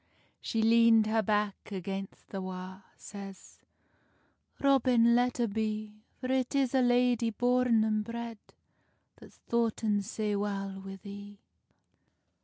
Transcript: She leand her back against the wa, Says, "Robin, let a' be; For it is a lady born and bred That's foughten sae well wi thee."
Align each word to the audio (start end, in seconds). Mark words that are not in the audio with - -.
She 0.39 0.63
leand 0.63 1.05
her 1.05 1.21
back 1.21 1.71
against 1.71 2.29
the 2.29 2.41
wa, 2.41 2.81
Says, 2.97 3.59
"Robin, 4.59 5.13
let 5.15 5.39
a' 5.39 5.47
be; 5.47 6.01
For 6.19 6.31
it 6.31 6.55
is 6.55 6.73
a 6.73 6.81
lady 6.81 7.29
born 7.29 7.83
and 7.83 8.03
bred 8.03 8.39
That's 9.17 9.37
foughten 9.47 10.01
sae 10.01 10.35
well 10.35 10.71
wi 10.77 10.95
thee." 10.95 11.41